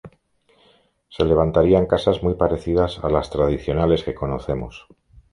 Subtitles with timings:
[1.09, 4.87] Se levantarían casas muy parecidas a las tradicionales que conocemos.